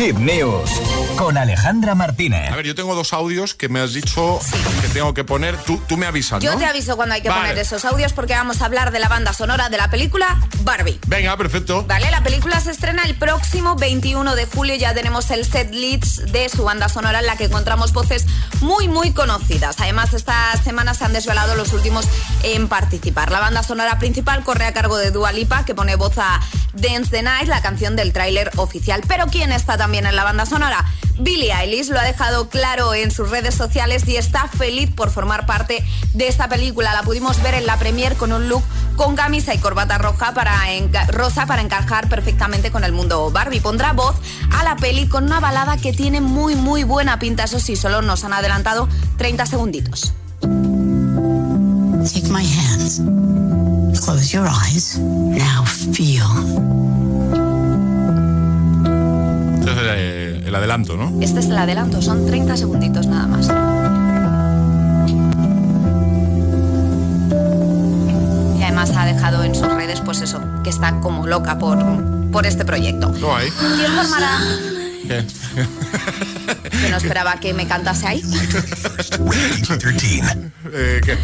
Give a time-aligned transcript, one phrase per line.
[0.00, 0.70] Hip News
[1.16, 2.50] con Alejandra Martínez.
[2.50, 4.40] A ver, yo tengo dos audios que me has dicho
[4.80, 5.58] que tengo que poner.
[5.58, 6.58] Tú, tú me avisas, Yo ¿no?
[6.58, 7.48] te aviso cuando hay que Vale.
[7.48, 10.98] poner esos audios porque vamos a hablar de la banda sonora de la película Barbie.
[11.06, 11.84] Venga, perfecto.
[11.86, 14.74] Vale, la película se estrena el próximo 21 de julio.
[14.76, 18.24] Ya tenemos el set list de su banda sonora en la que encontramos voces
[18.62, 19.76] muy, muy conocidas.
[19.80, 22.06] Además, esta semana se han desvelado los últimos
[22.42, 23.30] en participar.
[23.30, 26.40] La banda sonora principal corre a cargo de Dua Lipa, que pone voz a
[26.74, 29.02] Dance the Night, la canción del tráiler oficial.
[29.06, 30.84] Pero ¿quién está también en la banda sonora?
[31.18, 35.44] Billie Eilish lo ha dejado claro en sus redes sociales y está feliz por formar
[35.44, 35.84] parte
[36.14, 36.94] de esta película.
[36.94, 38.62] La pudimos ver en la premier con un look
[38.96, 40.60] con camisa y corbata roja para
[41.08, 43.60] rosa para encajar perfectamente con el mundo Barbie.
[43.60, 44.16] Pondrá voz
[44.50, 47.44] a la peli con una balada que tiene muy muy buena pinta.
[47.44, 50.12] Eso sí, solo nos han adelantado 30 segunditos.
[50.40, 53.00] Take my hands.
[54.00, 54.98] Close your eyes.
[54.98, 56.09] Now feel.
[60.80, 61.22] Adelanto, ¿no?
[61.22, 63.48] Este es el adelanto, son 30 segunditos nada más.
[68.58, 71.78] Y además ha dejado en sus redes, pues eso, que está como loca por,
[72.30, 73.12] por este proyecto.
[73.20, 73.50] No hay.
[73.50, 74.38] ¿Quién formará?
[75.06, 75.26] ¿Qué?
[76.70, 78.22] Que no esperaba que me cantase ahí.
[80.72, 81.18] Eh, ¿qué?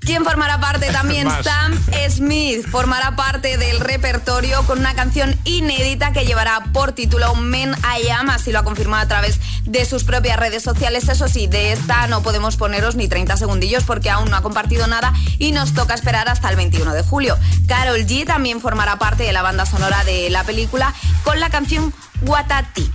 [0.00, 1.26] ¿Quién formará parte también?
[1.28, 1.44] Más.
[1.44, 1.78] Sam
[2.10, 8.08] Smith formará parte del repertorio con una canción inédita que llevará por título Men I
[8.10, 11.08] Am, así lo ha confirmado a través de sus propias redes sociales.
[11.08, 14.86] Eso sí, de esta no podemos poneros ni 30 segundillos porque aún no ha compartido
[14.86, 17.38] nada y nos toca esperar hasta el 21 de julio.
[17.66, 20.94] Carol G también formará parte de la banda sonora de la película
[21.24, 22.90] con la canción Watati.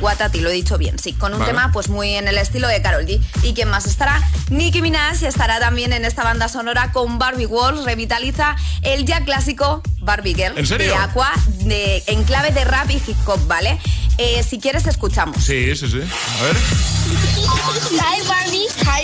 [0.00, 1.52] Watati, lo he dicho bien, sí, con un Vale.
[1.52, 3.20] tema pues muy en el estilo de Carol G.
[3.42, 4.20] ¿Y quién más estará?
[4.50, 9.82] Nicki Minaj estará también en esta banda sonora con Barbie Walls, revitaliza el ya clásico
[10.00, 10.88] Barbie Girl ¿En serio?
[10.88, 13.78] de Aqua de, en clave de rap y hip hop, ¿vale?
[14.18, 15.42] Eh, si quieres escuchamos.
[15.42, 16.00] Sí, sí, sí.
[16.00, 16.56] A ver.
[17.90, 18.66] Hi Barbie.
[18.84, 19.01] Hi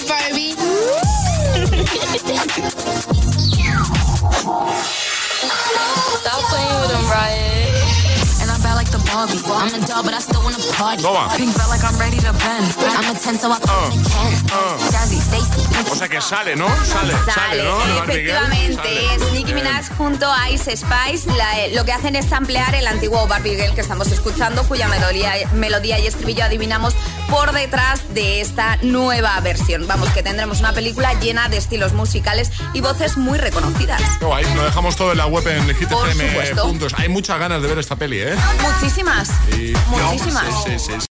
[9.18, 9.42] Barbie.
[9.74, 11.02] I'm a doll, but I still wanna party.
[11.02, 11.26] Toma.
[11.36, 12.70] Pink felt like I'm ready to bend.
[12.78, 14.30] I'm a 10, so I Uh, can.
[14.54, 14.78] uh.
[14.94, 15.67] Jazzy, Stacy.
[15.98, 16.68] Sea que sale, ¿no?
[16.84, 17.82] Sale, sale, Sale, ¿no?
[18.04, 19.14] Efectivamente, sale.
[19.16, 19.56] es Nicki Bien.
[19.56, 21.30] Minaj junto a Ice Spice.
[21.36, 24.86] La- eh, lo que hacen es ampliar el antiguo Barbie Girl que estamos escuchando, cuya
[24.88, 26.94] melodía, melodía y estribillo adivinamos
[27.28, 29.86] por detrás de esta nueva versión.
[29.86, 34.00] Vamos, que tendremos una película llena de estilos musicales y voces muy reconocidas.
[34.18, 35.66] Qué guay, lo dejamos todo en la web en
[36.62, 36.94] puntos.
[36.96, 38.36] Hay muchas ganas de ver esta peli, ¿eh?
[38.62, 39.30] Muchísimas,
[39.88, 40.44] muchísimas.
[40.64, 41.06] Sí, sí, sí.